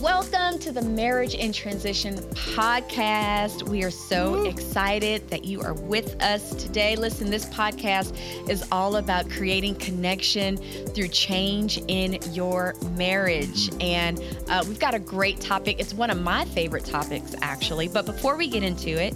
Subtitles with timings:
[0.00, 3.68] Welcome to the Marriage in Transition podcast.
[3.68, 6.94] We are so excited that you are with us today.
[6.94, 8.16] Listen, this podcast
[8.48, 13.70] is all about creating connection through change in your marriage.
[13.80, 15.80] And uh, we've got a great topic.
[15.80, 17.88] It's one of my favorite topics, actually.
[17.88, 19.14] But before we get into it,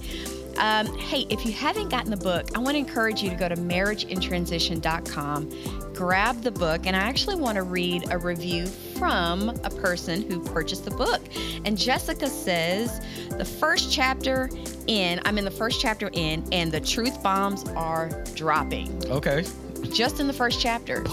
[0.58, 3.48] um, hey, if you haven't gotten the book, I want to encourage you to go
[3.48, 9.70] to marriageintransition.com grab the book, and I actually want to read a review from a
[9.70, 11.20] person who purchased the book.
[11.64, 14.50] And Jessica says, the first chapter
[14.86, 19.10] in, I'm in the first chapter in, and the truth bombs are dropping.
[19.10, 19.44] Okay.
[19.92, 21.04] Just in the first chapter.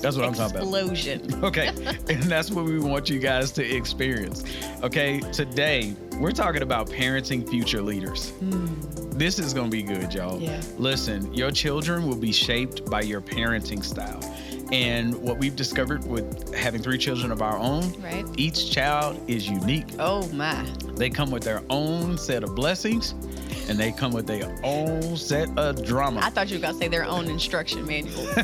[0.00, 0.62] That's what I'm talking about.
[0.62, 1.34] Explosion.
[1.48, 1.68] Okay.
[2.08, 4.44] and that's what we want you guys to experience.
[4.82, 5.20] Okay.
[5.32, 8.32] Today, we're talking about parenting future leaders.
[8.42, 9.18] Mm.
[9.18, 10.40] This is going to be good, y'all.
[10.40, 10.60] Yeah.
[10.76, 14.20] Listen, your children will be shaped by your parenting style.
[14.70, 18.24] And what we've discovered with having three children of our own, right.
[18.36, 19.86] each child is unique.
[19.98, 20.62] Oh my.
[20.96, 23.14] They come with their own set of blessings
[23.68, 26.20] and they come with their own set of drama.
[26.22, 28.26] I thought you were gonna say their own instruction manual.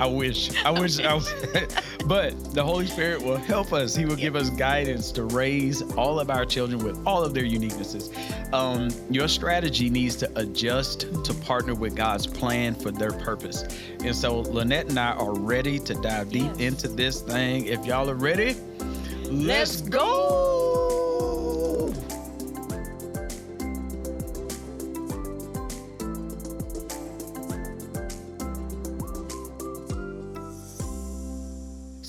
[0.00, 0.64] I wish.
[0.64, 1.00] I wish.
[1.00, 1.32] I was,
[2.06, 3.94] but the Holy Spirit will help us.
[3.94, 7.44] He will give us guidance to raise all of our children with all of their
[7.44, 8.12] uniquenesses.
[8.52, 13.64] Um, your strategy needs to adjust to partner with God's plan for their purpose.
[14.04, 16.60] And so Lynette and I are ready to dive deep yes.
[16.60, 17.66] into this thing.
[17.66, 18.56] If y'all are ready,
[19.30, 20.65] let's, let's go.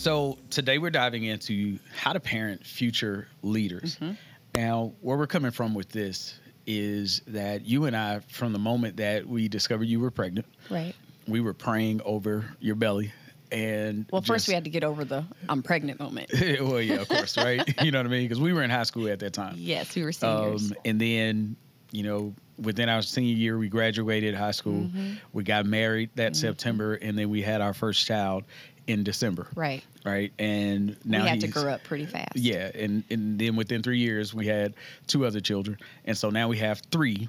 [0.07, 3.97] So today we're diving into how to parent future leaders.
[3.97, 4.13] Mm-hmm.
[4.55, 8.95] Now, where we're coming from with this is that you and I, from the moment
[8.97, 10.95] that we discovered you were pregnant, right,
[11.27, 13.11] we were praying over your belly.
[13.51, 16.31] And well, just, first we had to get over the I'm pregnant moment.
[16.61, 17.61] well, yeah, of course, right?
[17.83, 18.23] you know what I mean?
[18.23, 19.55] Because we were in high school at that time.
[19.57, 20.71] Yes, we were seniors.
[20.71, 21.57] Um, and then,
[21.91, 24.81] you know, within our senior year, we graduated high school.
[24.81, 25.13] Mm-hmm.
[25.33, 26.41] We got married that mm-hmm.
[26.41, 28.43] September, and then we had our first child
[28.87, 29.47] in December.
[29.55, 29.83] Right.
[30.05, 30.31] Right.
[30.39, 32.35] And now we had to grow up pretty fast.
[32.35, 32.71] Yeah.
[32.73, 34.73] And, and then within three years, we had
[35.07, 35.77] two other children.
[36.05, 37.27] And so now we have three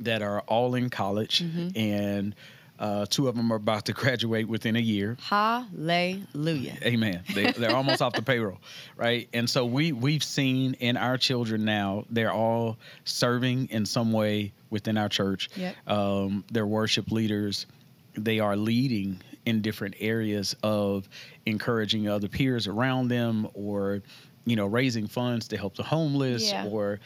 [0.00, 1.44] that are all in college.
[1.44, 1.78] Mm-hmm.
[1.78, 2.34] And
[2.78, 5.16] uh, two of them are about to graduate within a year.
[5.20, 6.76] Hallelujah.
[6.82, 7.22] Amen.
[7.34, 8.58] They, they're almost off the payroll,
[8.96, 9.28] right?
[9.32, 14.52] And so we we've seen in our children now they're all serving in some way
[14.70, 15.48] within our church.
[15.56, 15.76] Yep.
[15.86, 17.66] Um, they're worship leaders.
[18.14, 21.08] They are leading in different areas of
[21.46, 24.02] encouraging other peers around them or
[24.44, 26.66] you know raising funds to help the homeless yeah.
[26.66, 27.00] or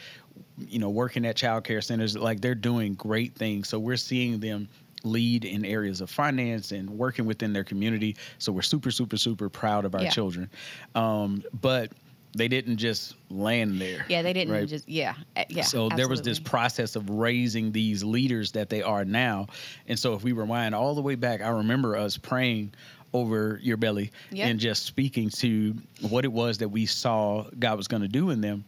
[0.57, 4.39] you know working at child care centers like they're doing great things so we're seeing
[4.39, 4.67] them
[5.03, 9.49] lead in areas of finance and working within their community so we're super super super
[9.49, 10.09] proud of our yeah.
[10.09, 10.49] children
[10.95, 11.91] um, but
[12.33, 14.05] they didn't just land there.
[14.07, 14.67] Yeah, they didn't right?
[14.67, 15.63] just yeah, uh, yeah.
[15.63, 15.97] So absolutely.
[15.97, 19.47] there was this process of raising these leaders that they are now.
[19.87, 22.73] And so if we rewind all the way back, I remember us praying
[23.13, 24.47] over your belly yep.
[24.47, 25.75] and just speaking to
[26.09, 28.63] what it was that we saw God was going to do in them.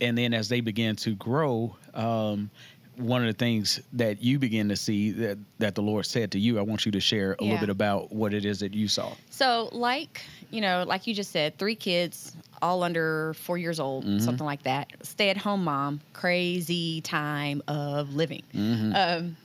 [0.00, 2.50] And then as they began to grow, um,
[2.98, 6.38] one of the things that you begin to see that that the Lord said to
[6.38, 7.52] you, I want you to share a yeah.
[7.52, 9.12] little bit about what it is that you saw.
[9.30, 14.04] So, like you know, like you just said, three kids, all under four years old,
[14.04, 14.18] mm-hmm.
[14.18, 14.88] something like that.
[15.02, 18.42] Stay at home mom, crazy time of living.
[18.54, 18.92] Mm-hmm.
[18.94, 19.36] Um,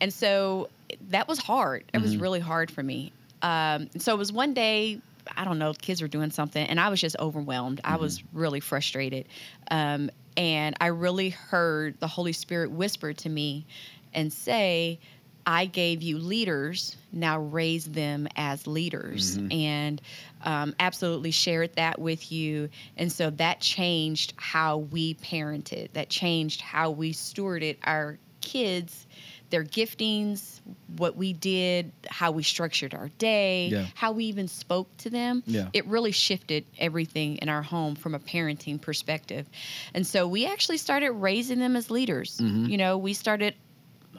[0.00, 0.68] and so
[1.10, 1.82] that was hard.
[1.82, 2.02] It mm-hmm.
[2.02, 3.12] was really hard for me.
[3.42, 5.00] Um, so it was one day,
[5.36, 7.80] I don't know, kids were doing something, and I was just overwhelmed.
[7.84, 8.38] I was mm-hmm.
[8.38, 9.26] really frustrated.
[9.70, 13.66] Um, and I really heard the Holy Spirit whisper to me
[14.12, 14.98] and say,
[15.46, 19.36] I gave you leaders, now raise them as leaders.
[19.36, 19.52] Mm-hmm.
[19.52, 20.02] And
[20.42, 22.70] um, absolutely shared that with you.
[22.96, 29.06] And so that changed how we parented, that changed how we stewarded our kids,
[29.54, 30.60] their giftings,
[30.96, 33.86] what we did, how we structured our day, yeah.
[33.94, 35.44] how we even spoke to them.
[35.46, 35.68] Yeah.
[35.72, 39.46] It really shifted everything in our home from a parenting perspective.
[39.94, 42.38] And so we actually started raising them as leaders.
[42.38, 42.64] Mm-hmm.
[42.64, 43.54] You know, we started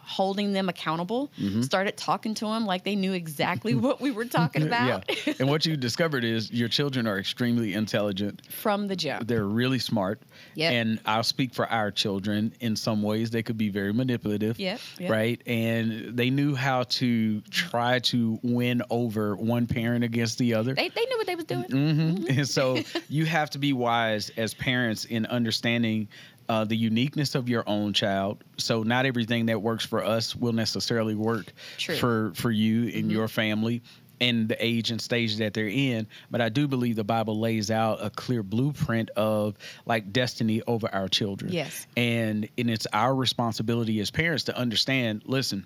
[0.06, 1.62] holding them accountable, mm-hmm.
[1.62, 5.10] started talking to them like they knew exactly what we were talking about.
[5.26, 5.34] yeah.
[5.40, 9.28] And what you discovered is your children are extremely intelligent from the jump.
[9.28, 10.22] They're really smart.
[10.58, 12.54] And I'll speak for our children.
[12.60, 14.60] In some ways, they could be very manipulative.
[14.60, 14.80] Yep.
[15.00, 15.12] yep.
[15.12, 15.42] Right.
[15.46, 20.74] And they knew how to try to win over one parent against the other.
[20.74, 21.64] They, they knew what they was doing.
[21.64, 22.06] Mm-hmm.
[22.06, 22.40] Mm-hmm.
[22.40, 22.80] And so
[23.10, 26.08] you have to be wise as parents in understanding
[26.50, 28.44] uh, the uniqueness of your own child.
[28.58, 31.96] So not everything that works for us will necessarily work True.
[31.96, 33.10] for for you and mm-hmm.
[33.10, 33.82] your family.
[34.22, 36.08] and the age and stage that they're in.
[36.32, 40.88] But I do believe the Bible lays out a clear blueprint of like destiny over
[40.88, 41.52] our children.
[41.52, 41.86] Yes.
[41.98, 45.66] And and it's our responsibility as parents to understand, listen,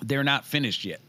[0.00, 1.00] they're not finished yet.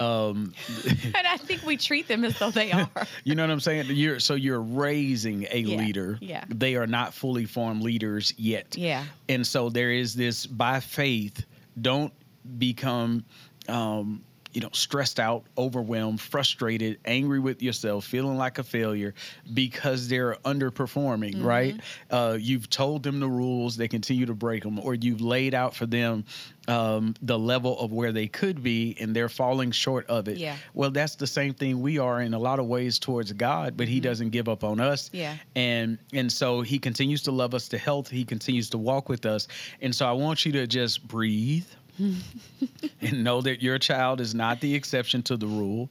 [0.00, 0.52] Um,
[1.04, 2.88] and I think we treat them as though they are.
[3.24, 3.86] you know what I'm saying?
[3.88, 6.18] You're so you're raising a Yeah, leader.
[6.20, 6.44] yeah.
[6.48, 8.76] They are not fully formed leaders yet.
[8.76, 9.04] Yeah.
[9.28, 11.44] And so there is this by faith,
[11.80, 12.12] don't
[12.58, 13.24] become
[13.68, 14.22] um,
[14.54, 19.14] you know, stressed out, overwhelmed, frustrated, angry with yourself, feeling like a failure
[19.52, 21.44] because they're underperforming, Mm-hmm.
[21.46, 21.80] right?
[22.10, 25.74] Uh, you've told them the rules, they continue to break them, or you've laid out
[25.76, 26.24] for them
[26.68, 30.36] um, the level of where they could be and they're falling short of it.
[30.36, 30.56] Yeah.
[30.74, 33.88] Well, that's the same thing we are in a lot of ways towards God, but
[33.88, 35.08] He doesn't give up on us.
[35.08, 35.16] Mm-hmm.
[35.16, 35.36] Yeah.
[35.56, 38.08] And and so He continues to love us to health.
[38.08, 39.48] He continues to walk with us.
[39.80, 41.66] And so I want you to just breathe.
[43.00, 45.88] and know that your child is not the exception to the rule,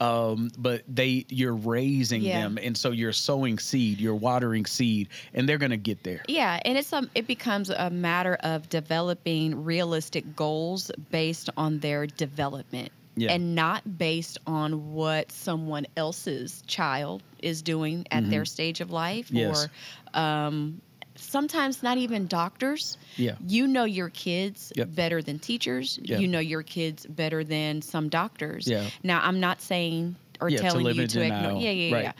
[0.00, 2.42] um, but they you're raising Yeah.
[2.42, 6.22] them, and so you're sowing seed, you're watering seed, and they're gonna get there.
[6.28, 12.06] Yeah, and it's um, it becomes a matter of developing realistic goals based on their
[12.06, 12.92] development.
[13.16, 13.32] Yeah.
[13.32, 19.26] And not based on what someone else's child is doing at their stage of life,
[19.26, 19.36] Mm-hmm.
[19.38, 19.66] Yes.
[20.14, 20.80] or um,
[21.18, 22.96] sometimes not even doctors.
[23.16, 23.34] Yeah.
[23.46, 24.88] You know your kids Yep.
[24.94, 25.98] better than teachers.
[26.02, 26.18] Yeah.
[26.18, 28.66] You know your kids better than some doctors.
[28.68, 28.88] Yeah.
[29.02, 31.38] Now, I'm not saying or Yeah, to telling live you to ignore.
[31.40, 31.60] denial.
[31.60, 32.04] Yeah, yeah, Right.
[32.04, 32.12] yeah.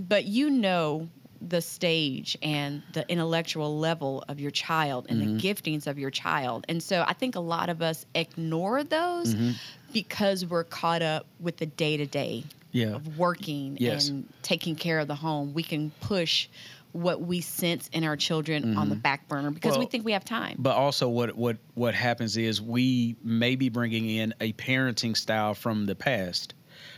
[0.00, 1.08] But you know
[1.42, 5.36] the stage and the intellectual level of your child and Mm-hmm.
[5.36, 6.64] the giftings of your child.
[6.68, 9.50] And so I think a lot of us ignore those Mm-hmm.
[9.92, 12.44] because we're caught up with the day to day
[12.74, 14.08] of working Yes.
[14.08, 15.54] and taking care of the home.
[15.54, 16.48] We can push
[16.96, 19.90] what we sense in our children on the back burner because we Mm-hmm.
[19.90, 20.56] Think we have time.
[20.58, 25.54] But also, what what what happens is we may be bringing in a parenting style
[25.54, 26.54] from the past,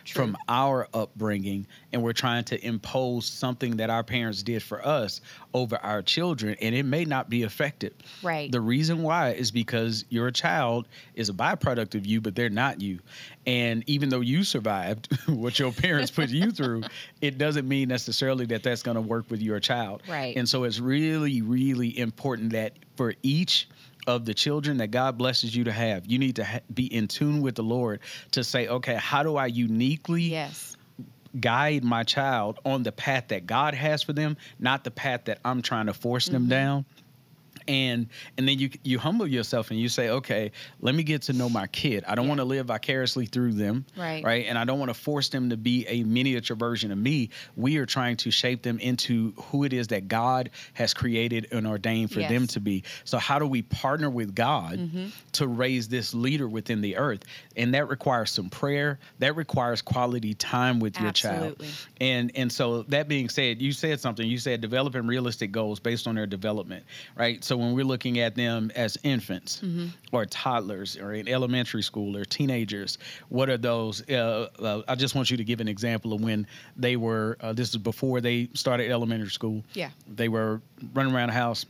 [0.09, 0.27] True.
[0.27, 5.21] from our upbringing, and we're trying to impose something that our parents did for us
[5.55, 7.93] over our children, and it may not be effective.
[8.23, 8.51] Right.
[8.51, 12.81] The reason why is because your child is a byproduct of you, but they're not
[12.81, 12.99] you.
[13.47, 16.83] And even though you survived what your parents put you through,
[17.21, 20.03] it doesn't mean necessarily that that's going to work with your child.
[20.09, 20.37] Right.
[20.37, 23.69] And so it's really, really important that for each
[24.09, 27.09] of the children that God blesses you to have, you need to ha- be in
[27.09, 28.01] tune with the Lord
[28.33, 30.79] to say, okay, how do I uniquely yes.
[31.39, 35.41] guide my child on the path that God has for them, not the path that
[35.45, 36.51] I'm trying to force them mm-hmm.
[36.51, 36.85] down.
[37.69, 41.33] And and then you you humble yourself and you say, okay, let me get to
[41.35, 42.03] know my kid.
[42.09, 42.29] I don't Yeah.
[42.31, 44.25] want to live vicariously through them, Right.
[44.25, 47.29] Right, and I don't want to force them to be a miniature version of me.
[47.57, 51.67] We are trying to shape them into who it is that God has created and
[51.67, 52.41] ordained for them Yes.
[52.43, 52.47] Mm-hmm.
[52.47, 52.85] to be.
[53.05, 54.81] So how do we partner with God
[55.33, 57.25] to raise this leader within the earth?
[57.55, 58.99] And that requires some prayer.
[59.19, 61.63] That requires quality time with your child.
[62.01, 64.27] And and so that being said, you said something.
[64.27, 66.85] You said developing realistic goals based on their development,
[67.17, 67.45] right?
[67.45, 69.63] So when we're looking at them as infants
[70.13, 74.09] or toddlers or in elementary school or teenagers, what are those?
[74.09, 76.47] Uh, uh, I just want you to give an example of when
[76.77, 77.37] they were.
[77.41, 79.63] Uh, this is before they started elementary school.
[79.75, 79.91] Yeah.
[80.07, 80.61] They were
[80.95, 81.67] running around the house.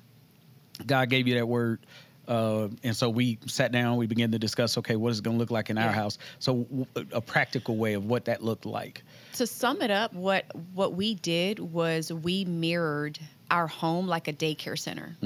[0.86, 1.80] God gave you that word.
[2.28, 5.36] Uh, and so we sat down, we began to discuss, okay, what is it going
[5.36, 5.92] to look like in our Yeah.
[5.92, 6.18] house?
[6.40, 9.02] So w- a practical way of what that looked like.
[9.32, 10.44] to sum it up, what
[10.74, 13.18] what we did was we mirrored
[13.50, 15.16] our home like a daycare center.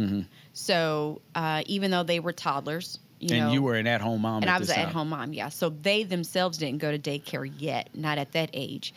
[0.52, 3.36] So uh, even though they were toddlers, you Mm-hmm.
[3.36, 4.42] and know, you were an at-home mom.
[4.42, 5.48] and I was an at-home mom, yeah.
[5.48, 8.92] So they themselves didn't go to daycare yet, not at that age.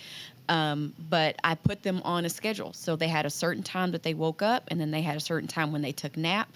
[0.49, 2.73] Um, but I put them on a schedule.
[2.73, 5.19] So they had a certain time that they woke up, and then they had a
[5.19, 6.49] certain time when they took nap.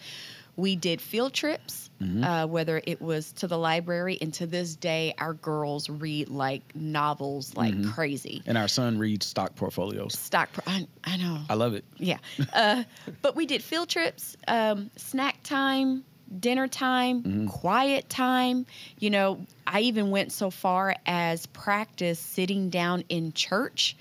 [0.59, 2.23] We did field trips, Mm-hmm.
[2.23, 6.61] uh, whether it was to the library, and to this day, our girls read like
[6.73, 7.91] novels like Mm-hmm.
[7.91, 8.41] crazy.
[8.45, 10.17] And our son reads stock portfolios.
[10.17, 11.39] Stock, pro- I, I know.
[11.49, 11.83] I love it.
[11.97, 12.19] Yeah.
[12.53, 12.83] Uh,
[13.21, 16.05] but we did field trips, um, snack time,
[16.39, 17.47] dinner time, Mm-hmm.
[17.47, 18.65] quiet time.
[18.99, 23.95] You know, I even went so far as practice sitting down in church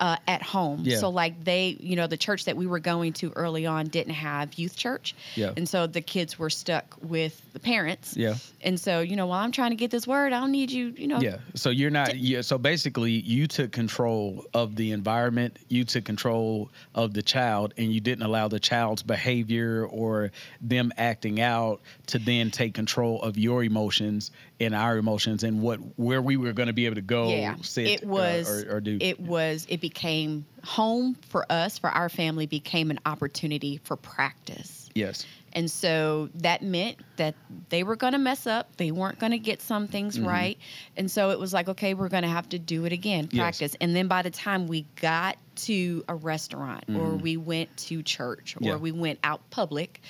[0.00, 0.78] uh, at home.
[0.78, 0.88] Mm-hmm.
[0.88, 0.98] Yeah.
[0.98, 4.14] So, like, they, you know, the church that we were going to early on didn't
[4.14, 5.14] have youth church.
[5.36, 5.52] Yeah.
[5.56, 8.16] And so the kids were stuck with the parents.
[8.16, 8.34] Yeah.
[8.62, 10.88] And so, you know, while I'm trying to get this word, I don't need you,
[10.96, 11.20] you know.
[11.20, 11.36] Yeah.
[11.54, 12.16] So you're not.
[12.16, 12.40] Yeah.
[12.40, 15.56] So basically, you took control of the environment.
[15.68, 20.92] You took control of the child, and you didn't allow the child's behavior or them
[20.98, 25.78] acting out to then take control of your emotions and our emotions emotions and what
[25.98, 28.76] where we were going to be able to go yeah, sit it uh, was or,
[28.76, 33.78] or do it was it became home for us for our family became an opportunity
[33.84, 37.34] for practice yes and so that meant that
[37.68, 38.74] they were going to mess up.
[38.76, 40.26] They weren't going to get some things Mhm.
[40.26, 40.58] right.
[40.96, 43.38] And so it was like, okay, we're going to have to do it again, Yes.
[43.38, 43.76] practice.
[43.78, 47.20] And then by the time we got to a restaurant or Mhm.
[47.20, 48.76] we went to church or Yeah.
[48.76, 50.00] we went out public,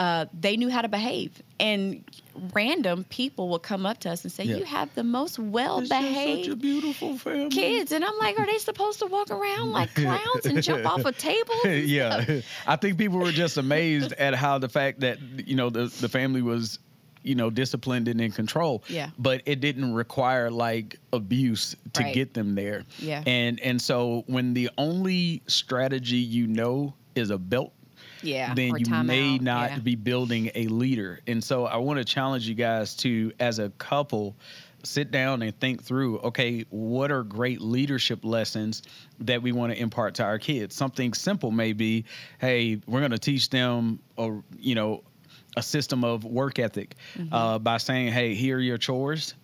[0.00, 1.30] uh, they knew how to behave.
[1.60, 2.02] And
[2.54, 4.56] random people will come up to us and say, Yeah.
[4.56, 7.92] You have the most well It's just such a behaved beautiful family kids.
[7.92, 11.12] And I'm like, Are they supposed to walk around like clowns and jump off a
[11.12, 15.68] table?" yeah i think people were just amazed at how the fact that you know
[15.68, 16.78] the, the family was
[17.22, 19.10] you know disciplined and in control Yeah.
[19.18, 22.14] but it didn't require like abuse to Right.
[22.14, 23.22] get them there Yeah.
[23.26, 27.72] and and so when the only strategy you know is a belt
[28.22, 28.54] Yeah.
[28.54, 29.40] then you may out.
[29.42, 29.78] not Yeah.
[29.78, 31.20] be building a leader.
[31.26, 34.36] And so I want to challenge you guys to, as a couple,
[34.82, 38.82] sit down and think through okay, what are great leadership lessons
[39.20, 40.74] that we want to impart to our kids?
[40.74, 42.04] Something simple may be,
[42.40, 45.02] hey, we're going to teach them, a, you know,
[45.56, 47.34] a system of work ethic Mm-hmm.
[47.34, 49.34] uh, by saying, hey, here are your chores,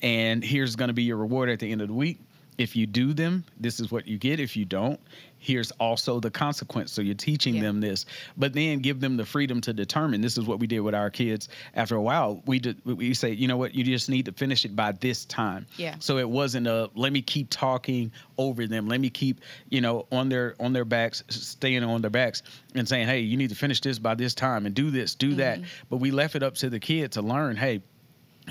[0.00, 2.20] and here's going to be your reward at the end of the week.
[2.60, 4.38] If you do them, this is what you get.
[4.38, 5.00] If you don't,
[5.38, 6.92] here's also the consequence.
[6.92, 7.62] So you're teaching Yeah.
[7.62, 8.04] them this,
[8.36, 10.20] but then give them the freedom to determine.
[10.20, 11.48] This is what we did with our kids.
[11.74, 12.76] After a while, we did.
[12.84, 15.64] We say, you know what, you just need to finish it by this time.
[15.78, 15.94] Yeah.
[16.00, 18.88] So it wasn't a let me keep talking over them.
[18.88, 19.40] Let me keep,
[19.70, 22.42] you know, on their on their backs, staying on their backs,
[22.74, 25.34] and saying, hey, you need to finish this by this time and do this, do
[25.36, 25.60] that.
[25.60, 25.86] Mm-hmm.
[25.88, 27.56] But we left it up to the kid to learn.
[27.56, 27.80] Hey.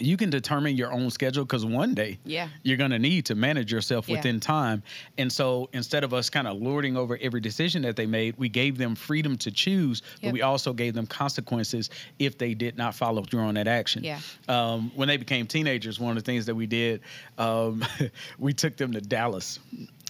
[0.01, 2.48] You can determine your own schedule because one day Yeah.
[2.63, 4.18] you're going to need to manage yourself Yeah.
[4.18, 4.84] within time.
[5.18, 8.50] And so instead of us kind of lording over every decision that they made, we
[8.50, 11.89] gave them freedom to choose, but we also gave them consequences
[12.20, 14.03] if they did not follow through on that action.
[14.03, 14.20] Yeah.
[14.48, 17.01] Um, when they became teenagers, one of the things that we did,
[17.38, 17.84] um,
[18.39, 19.60] we took them to Dallas.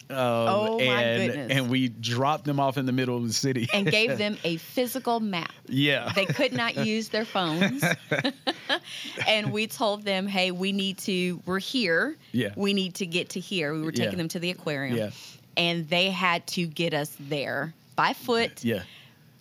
[0.10, 1.52] Um, Oh, my and, goodness.
[1.52, 3.68] And we dropped them off in the middle of the city.
[3.74, 5.52] and gave them a physical map.
[5.68, 6.12] yeah.
[6.16, 7.84] They could not use their phones.
[9.28, 12.16] and we told them, hey, we need to, we're here.
[12.32, 12.54] Yeah.
[12.56, 13.74] We need to get to here.
[13.74, 14.18] We were taking Yeah.
[14.18, 14.98] them to the aquarium.
[14.98, 15.10] Yeah.
[15.58, 18.84] And they had to get us there by foot yeah.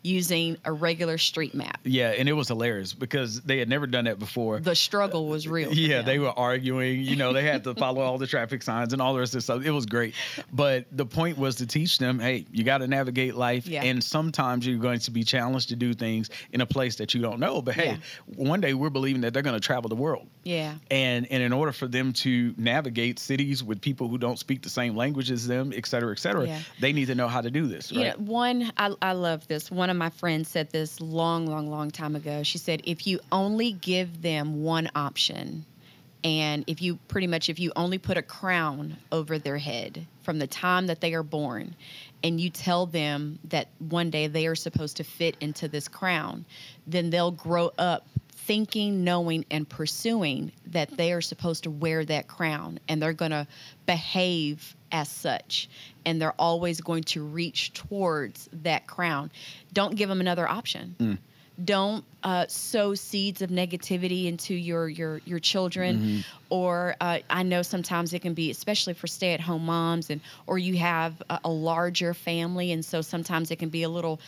[0.03, 1.81] Using a regular street map.
[1.85, 2.11] Yeah.
[2.11, 4.61] And it was hilarious because they had never done that before.
[4.61, 5.69] The struggle was uh, real.
[5.71, 7.01] for Yeah, they were arguing.
[7.03, 9.43] You know, they had to follow all the traffic signs and all the rest of
[9.43, 9.65] stuff.
[9.65, 10.15] It was great.
[10.53, 13.67] But the point was to teach them, hey, you got to navigate life.
[13.67, 13.83] Yeah.
[13.83, 17.21] And sometimes you're going to be challenged to do things in a place that you
[17.21, 17.61] don't know.
[17.61, 17.97] But hey, Yeah.
[18.37, 20.27] one day we're believing that they're going to travel the world.
[20.45, 20.75] Yeah.
[20.91, 24.71] And, and in order for them to navigate cities with people who don't speak the
[24.71, 26.61] same language as them, et cetera, et cetera, Yeah.
[26.81, 27.93] they need to know how to do this.
[27.93, 28.19] Right?
[28.19, 29.71] one, I, I love this.
[29.71, 32.43] One of my friends said this long, long, long time ago.
[32.43, 35.65] She said, if you only give them one option,
[36.25, 40.39] and if you pretty much, if you only put a crown over their head from
[40.39, 41.75] the time that they are born,
[42.25, 46.45] and you tell them that one day they are supposed to fit into this crown,
[46.87, 48.07] then they'll grow up
[48.49, 53.31] thinking, knowing, and pursuing that they are supposed to wear that crown and they're going
[53.31, 53.47] to
[53.85, 55.69] behave as such.
[56.07, 59.31] And they're always going to reach towards that crown.
[59.75, 60.97] Don't give them another option.
[60.99, 61.19] Mm.
[61.63, 67.63] Don't uh, sow seeds of negativity into your your your children, or uh, I know
[67.63, 72.15] sometimes it can be, especially for stay-at-home moms, and or you have a, a larger
[72.15, 74.21] family, and so sometimes it can be a little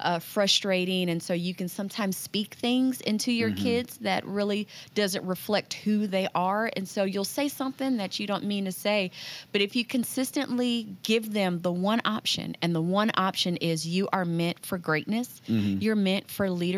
[0.00, 5.26] uh, frustrating, and so you can sometimes speak things into your kids that really doesn't
[5.26, 9.10] reflect who they are, and so you'll say something that you don't mean to say,
[9.52, 14.08] but if you consistently give them the one option, and the one option is you
[14.12, 15.40] are meant for greatness,
[15.80, 16.77] you're meant for leadership,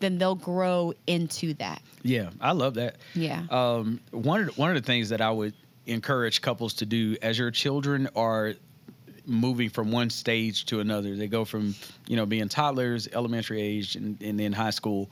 [0.00, 1.82] then they'll grow into that.
[2.02, 2.96] Yeah, I love that.
[3.14, 3.44] Yeah.
[3.50, 5.54] Um, one of the, one of the things that I would
[5.86, 8.54] encourage couples to do as your children are
[9.26, 11.74] moving from one stage to another, they go from
[12.06, 15.10] you know being toddlers, elementary age, and, and then high school.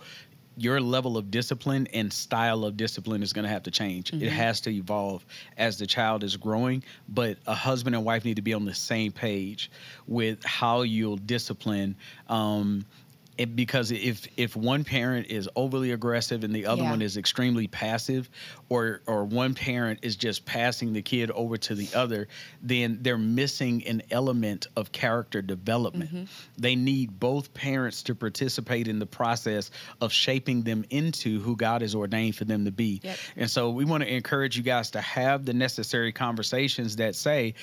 [0.56, 4.12] Your level of discipline and style of discipline is going to have to change.
[4.12, 5.26] It has to evolve
[5.58, 6.84] as the child is growing.
[7.08, 9.68] But a husband and wife need to be on the same page
[10.06, 11.96] with how you'll discipline.
[12.28, 12.86] Um,
[13.36, 16.90] it, because if if one parent is overly aggressive and the other Yeah.
[16.90, 18.30] one is extremely passive
[18.68, 22.28] or or one parent is just passing the kid over to the other
[22.62, 26.24] then they're missing an element of character development Mm-hmm.
[26.58, 31.82] they need both parents to participate in the process of shaping them into who God
[31.82, 33.18] has ordained for them to be Yep.
[33.36, 37.54] and so we want to encourage you guys to have the necessary conversations that say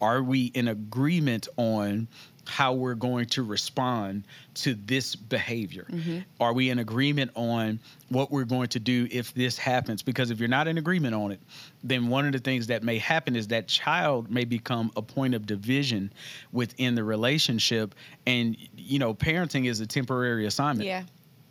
[0.00, 2.08] are we in agreement on
[2.48, 4.24] how we're going to respond
[4.54, 5.86] to this behavior?
[5.90, 6.18] Mm-hmm.
[6.40, 10.02] Are we in agreement on what we're going to do if this happens?
[10.02, 11.40] Because if you're not in agreement on it,
[11.82, 15.34] then one of the things that may happen is that child may become a point
[15.34, 16.12] of division
[16.52, 17.94] within the relationship.
[18.26, 20.86] And, you know, parenting is a temporary assignment.
[20.86, 21.02] Yeah.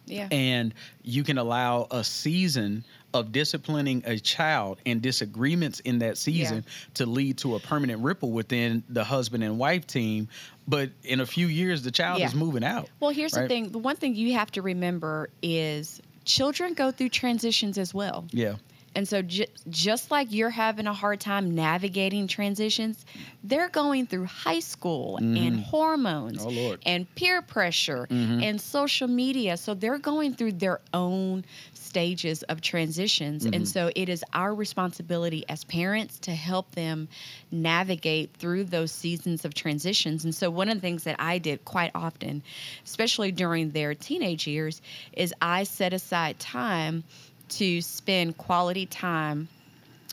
[0.08, 0.28] Yeah.
[0.32, 0.74] And
[1.04, 2.86] you can allow a season
[3.16, 8.32] of disciplining a child and disagreements in that season to lead to a permanent ripple
[8.32, 10.28] within the husband and wife team.
[10.68, 12.28] But in a few years, the child Yeah.
[12.28, 12.90] is moving out.
[13.00, 13.72] Well, here's the thing.
[13.72, 18.26] The one thing you have to remember is children go through transitions as well.
[18.32, 18.56] Yeah.
[18.96, 23.06] And so, ju- just like you're having a hard time navigating transitions,
[23.44, 28.42] they're going through high school and hormones Oh, and peer pressure Mhm.
[28.42, 29.58] and social media.
[29.58, 33.44] So, they're going through their own stages of transitions.
[33.44, 33.54] Mm-hmm.
[33.54, 37.08] And so, it is our responsibility as parents to help them
[37.52, 40.24] navigate through those seasons of transitions.
[40.26, 42.44] And so, one of the things that I did quite often,
[42.86, 44.82] especially during their teenage years,
[45.14, 47.04] is I set aside time
[47.50, 49.48] to spend quality time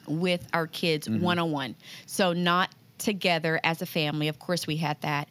[0.07, 1.75] with our kids one on one.
[2.07, 4.29] So, not together as a family.
[4.29, 5.29] Of course, we had that.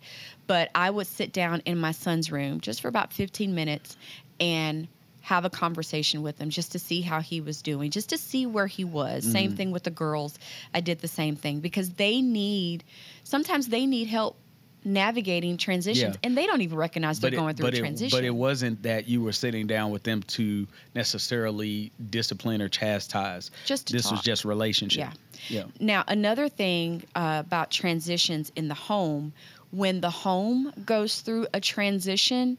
[0.47, 3.95] But I would sit down in my son's room just for about 15 minutes
[4.39, 4.87] and
[5.21, 8.45] have a conversation with him just to see how he was doing, just to see
[8.45, 9.23] where he was.
[9.23, 9.55] Same mm-hmm.
[9.55, 10.37] thing with the girls.
[10.73, 12.83] I did the same thing because they need,
[13.23, 14.35] sometimes they need help
[14.83, 16.19] navigating transitions Yeah.
[16.23, 18.17] and they don't even recognize they're But going it, through a it, transition.
[18.17, 23.51] but it wasn't that you were sitting down with them to necessarily discipline or chastise.
[23.65, 24.99] Just to this was just relationship.
[24.99, 25.11] Yeah.
[25.49, 25.63] Yeah.
[25.79, 29.33] Now, another thing uh, about transitions in the home,
[29.71, 32.57] when the home goes through a transition,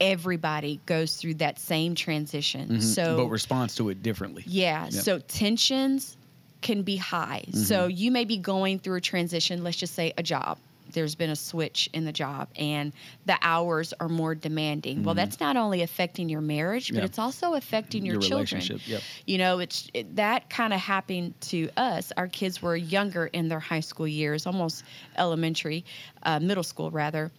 [0.00, 2.68] everybody goes through that same transition.
[2.68, 2.82] Mhm.
[2.82, 4.44] So, but responds to it differently.
[4.46, 4.88] yeah, Yeah.
[4.88, 4.98] Mm-hmm.
[5.00, 6.16] so tensions
[6.62, 7.44] can be high.
[7.52, 10.58] So, you may be going through a transition, let's just say a job.
[10.92, 12.92] There's been a switch in the job and
[13.26, 15.02] the hours are more demanding.
[15.02, 17.00] Well, that's not only affecting your marriage, but Mm-hmm.
[17.00, 17.04] Yeah.
[17.06, 18.60] it's also affecting your, Your children.
[18.60, 19.02] relationship, yep.
[19.26, 22.12] You know, it's it, that kind of happened to us.
[22.16, 24.84] Our kids were younger in their high school years, almost
[25.18, 25.84] elementary,
[26.22, 27.30] uh, middle school rather,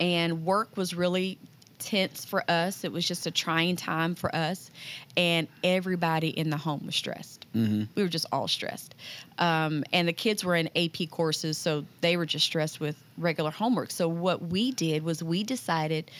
[0.00, 1.38] and work was really
[1.78, 2.84] tense for us.
[2.84, 4.70] It was just a trying time for us,
[5.16, 7.45] and everybody in the home was stressed.
[7.56, 7.84] Mm-hmm.
[7.94, 8.94] We were just all stressed,
[9.38, 13.50] um, and the kids were in AP courses, so they were just stressed with regular
[13.50, 13.90] homework.
[13.90, 16.10] So what we did was we decided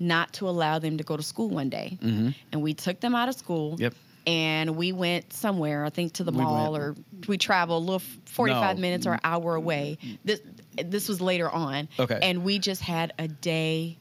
[0.00, 2.30] not to allow them to go to school one day, Mm-hmm.
[2.52, 3.94] and we took them out of school Yep.
[4.26, 6.96] and we went somewhere, I think to the We mall went- or
[7.28, 8.80] we traveled a little 45 No.
[8.80, 9.98] minutes or an hour away.
[10.24, 10.40] This
[10.84, 11.88] this was later on.
[11.98, 12.18] Okay.
[12.20, 13.96] And we just had a day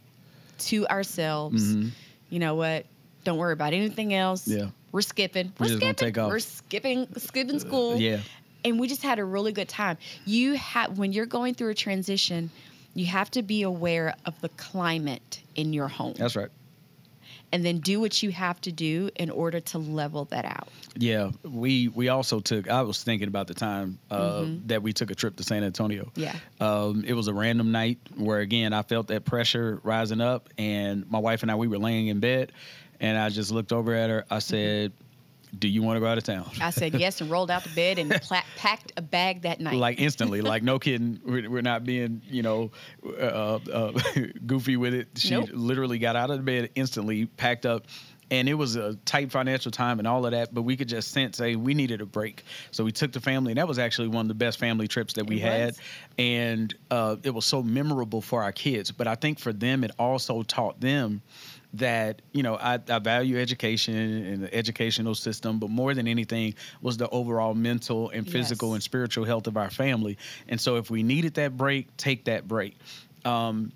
[0.60, 1.64] to ourselves.
[1.76, 1.92] Mhm.
[2.30, 2.86] You know what?
[3.24, 4.46] Don't worry about anything else.
[4.48, 4.68] Yeah.
[4.96, 5.52] We're skipping.
[5.60, 5.96] We're We're, just skipping.
[5.96, 6.30] take off.
[6.30, 7.98] We're skipping skipping school.
[7.98, 8.20] Yeah.
[8.64, 9.98] And we just had a really good time.
[10.24, 12.50] You have when you're going through a transition,
[12.94, 16.48] you have to be aware of the climate in your home That's right.
[17.52, 20.70] and then do what you have to do in order to level that out.
[20.98, 22.70] Yeah, we we also took.
[22.70, 26.06] I was thinking about the time uh, that we took a trip to San Antonio.
[26.06, 26.22] Mm-hmm.
[26.22, 26.36] Yeah.
[26.62, 31.06] um, it was a random night where again I felt that pressure rising up, and
[31.12, 32.54] my wife and I we were laying in bed,
[33.00, 34.22] and I just looked over at her.
[34.22, 34.34] Mm-hmm.
[34.34, 34.94] I said,
[35.58, 37.70] "Do you want to go out of town?" I said yes and rolled out the
[37.76, 39.76] bed and pla- packed a bag that night.
[39.76, 41.20] like instantly, like no kidding.
[41.26, 42.72] We're, we're not being, you know,
[43.06, 43.92] uh, uh,
[44.46, 45.08] goofy with it.
[45.16, 45.50] She Nope.
[45.54, 47.86] literally got out of the bed instantly, packed up,
[48.32, 50.52] and it was a tight financial time and all of that.
[50.54, 52.44] But we could just sense, hey, we needed a break.
[52.72, 55.14] So we took the family, and that was actually one of the best family trips
[55.14, 55.76] that we had,
[56.18, 58.92] and uh, it was so memorable for our kids.
[58.92, 61.22] But I think for them, it also taught them
[61.78, 66.56] that you know I, I value education and the educational system but more than anything
[66.82, 68.76] was the overall mental and physical Yes.
[68.76, 70.18] and spiritual health of our family.
[70.48, 72.76] And so if we needed that break take that break.
[73.24, 73.72] Um,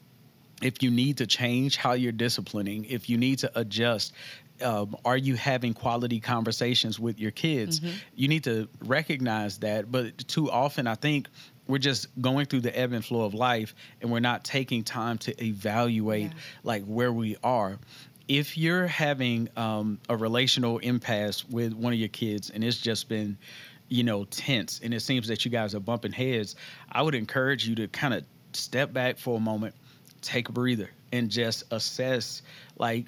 [0.62, 4.14] if you need to change how you're disciplining if you need to adjust
[4.62, 7.80] um, are you having quality conversations with your kids?
[8.14, 11.30] You need to recognize that but too often i think
[11.70, 15.18] we're just going through the ebb and flow of life and we're not taking time
[15.20, 16.38] to evaluate Yeah.
[16.64, 17.78] like where we are
[18.28, 23.08] if you're having um, a relational impasse with one of your kids and it's just
[23.08, 23.38] been
[23.88, 26.56] you know tense and it seems that you guys are bumping heads
[26.92, 29.74] i would encourage you to kind of step back for a moment
[30.22, 32.42] take a breather and just assess
[32.78, 33.06] like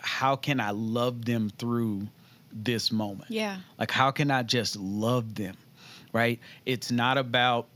[0.00, 2.06] how can i love them through
[2.52, 3.56] this moment yeah.
[3.78, 5.56] like how can i just love them
[6.12, 7.68] right it's not about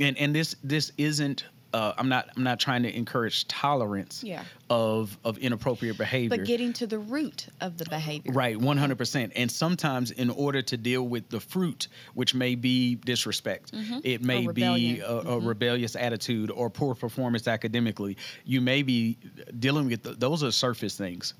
[0.00, 4.44] and and this this isn't uh, I'm not I'm not trying to encourage tolerance Yeah.
[4.68, 6.36] of of inappropriate behavior.
[6.36, 8.32] But getting to the root of the behavior.
[8.32, 8.96] Right, 100%.
[8.96, 9.32] Mm-hmm.
[9.36, 13.98] And sometimes, in order to deal with the fruit, which may be disrespect, mm-hmm.
[14.04, 15.46] it may be a, a mm-hmm.
[15.46, 19.18] rebellious attitude or poor performance academically, you may be
[19.58, 21.34] dealing with th- those are surface things.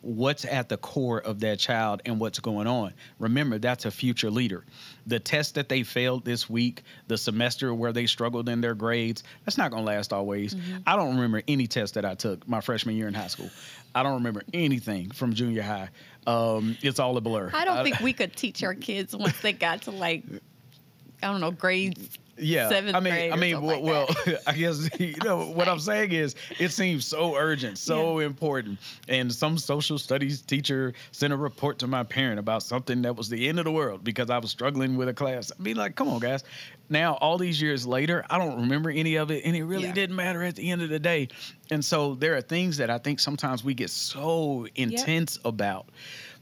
[0.00, 2.94] What's at the core of that child and what's going on?
[3.18, 4.64] Remember, that's a future leader.
[5.06, 9.22] The test that they failed this week, the semester where they struggled in their grades,
[9.44, 10.56] that's not to last always.
[10.86, 13.50] I don't remember any test that I took my freshman year in high school.
[13.94, 15.88] I don't remember anything from junior high.
[16.26, 17.50] Um, it's all a blur.
[17.54, 20.24] I don't think we could teach our kids once they got to like,
[21.22, 22.18] I don't know, grades.
[22.36, 25.78] Yeah seventh i mean i mean well, like well i guess you know what i'm
[25.78, 28.78] saying is it seems so urgent so important.
[29.08, 33.28] And some social studies teacher sent a report to my parent about something that was
[33.28, 35.52] the end of the world because i was struggling with a class.
[35.52, 36.44] I'd be like come on guys.
[36.88, 39.92] Now all these years later i don't remember any of it and it really Yeah.
[39.92, 41.28] didn't matter at the end of the day.
[41.70, 45.86] And so there are things that i think sometimes we get so intense about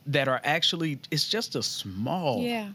[0.07, 2.71] that are actually it's just a small Yeah.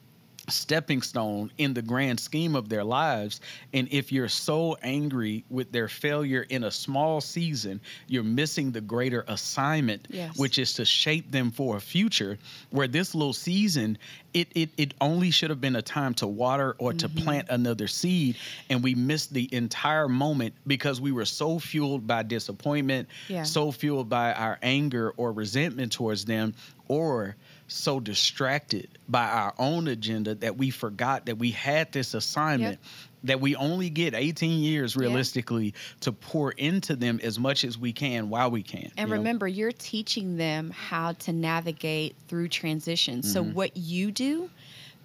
[0.50, 3.42] Stepping stone in the grand scheme of their lives.
[3.74, 8.82] And if you're so angry with their failure in a small season, you're missing the
[8.82, 10.38] greater assignment, Yes.
[10.38, 12.38] which is to shape them for a future
[12.70, 13.98] where this little season,
[14.34, 17.24] it, it, it only should have been a time to water or to Mm-hmm.
[17.24, 18.36] plant another seed.
[18.70, 23.44] And we missed the entire moment because we were so fueled by disappointment, Yeah.
[23.44, 26.54] so fueled by our anger or resentment towards them,
[26.88, 27.36] or
[27.68, 32.80] so distracted by our own agenda that we forgot that we had this assignment
[33.24, 37.92] that we only get 18 years realistically to pour into them as much as we
[37.92, 38.92] can while we can.
[38.98, 39.14] And you know?
[39.14, 43.32] remember, you're teaching them how to navigate through transitions.
[43.32, 43.54] So mm-hmm.
[43.54, 44.50] what you do,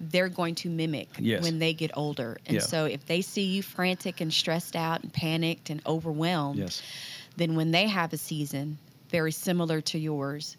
[0.01, 1.42] they're going to mimic Yes.
[1.42, 2.38] when they get older.
[2.46, 2.62] And Yeah.
[2.62, 6.83] so if they see you frantic and stressed out and panicked and overwhelmed, yes,
[7.37, 8.79] then when they have a season
[9.11, 10.57] very similar to yours,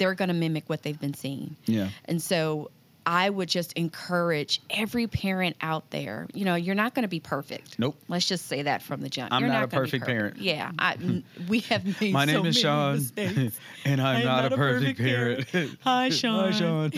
[0.00, 1.56] they're going to mimic what they've been seeing.
[1.66, 2.70] yeah, And so
[3.06, 6.26] I would just encourage every parent out there.
[6.32, 7.78] You know, you're not going to be perfect.
[7.78, 7.96] Nope.
[8.08, 9.32] Let's just say that from the jump.
[9.32, 10.36] I'm You're not a gonna be perfect parent.
[10.38, 13.60] Yeah, I, we have made My so name is many Sean, mistakes.
[13.84, 15.48] and I'm, I'm not, a perfect, parent.
[15.82, 16.52] Hi, Sean.
[16.52, 16.90] Hi, Sean.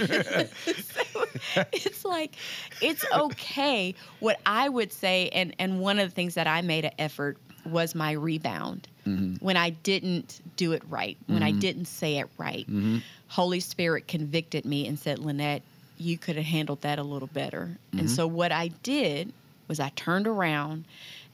[1.73, 2.37] it's like
[2.81, 3.95] it's okay.
[4.21, 7.38] What I would say, and and one of the things that I made an effort
[7.65, 8.88] was my rebound.
[9.07, 9.45] Mm-hmm.
[9.45, 12.99] When I didn't do it right, when I didn't say it right, Mm-hmm.
[13.29, 15.62] Holy Spirit convicted me and said, Lynette,
[15.99, 17.71] you could have handled that a little better.
[17.88, 17.99] Mm-hmm.
[18.01, 19.33] And so what I did
[19.69, 20.85] was I turned around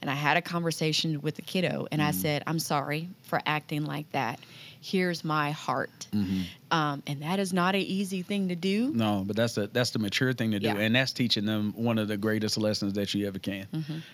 [0.01, 2.07] and I had a conversation with the kiddo and Mm-hmm.
[2.07, 4.39] I said, I'm sorry for acting like that.
[4.81, 6.07] Here's my heart.
[6.13, 6.41] Mm-hmm.
[6.71, 8.91] Um, and that is not an easy thing to do.
[8.93, 10.75] No, but that's the that's the mature thing to do, Yeah.
[10.77, 13.67] and that's teaching them one of the greatest lessons that you ever can.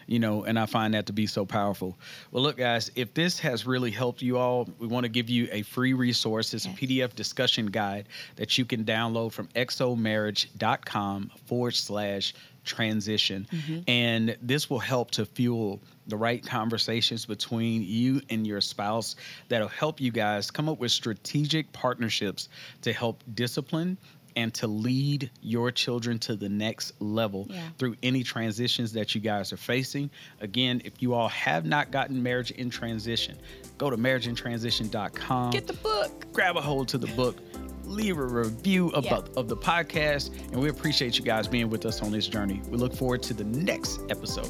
[0.08, 1.97] You know, and I find that to be so powerful.
[2.32, 5.47] Well, look, guys, if this has really helped you all, we want to give you
[5.51, 6.54] a free resource.
[6.54, 6.73] It's Yes.
[6.75, 12.34] a PDF discussion guide that you can download from xomarriage.com forward slash
[12.65, 13.80] transition, mm-hmm.
[13.88, 19.15] and this will help to fuel the right conversations between you and your spouse
[19.49, 22.49] that'll help you guys come up with strategic partnerships
[22.82, 23.97] to help discipline
[24.38, 27.69] and to lead your children to the next level Yeah.
[27.78, 30.10] through any transitions that you guys are facing.
[30.41, 33.38] Again, if you all have not gotten Marriage in Transition,
[33.78, 36.25] go to marriageintransition.com Get the book.
[36.34, 37.38] grab a hold to the book,
[37.86, 39.21] leave a review of, Yeah.
[39.38, 42.62] of the podcast, and we appreciate you guys being with us on this journey.
[42.69, 44.48] We look forward to the next episode.